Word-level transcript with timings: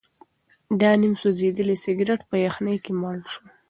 دا 0.79 0.91
نیم 1.01 1.13
سوځېدلی 1.21 1.75
سګرټ 1.83 2.21
په 2.29 2.35
یخنۍ 2.45 2.77
کې 2.83 2.91
مړ 3.01 3.17
شو. 3.31 3.43